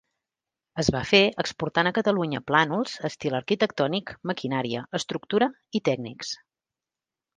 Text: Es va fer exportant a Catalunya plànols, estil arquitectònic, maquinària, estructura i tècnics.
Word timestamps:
Es 0.83 0.87
va 0.95 1.01
fer 1.09 1.19
exportant 1.43 1.89
a 1.89 1.91
Catalunya 1.97 2.41
plànols, 2.51 2.95
estil 3.11 3.37
arquitectònic, 3.41 4.15
maquinària, 4.33 4.83
estructura 5.01 5.51
i 5.81 5.87
tècnics. 5.91 6.33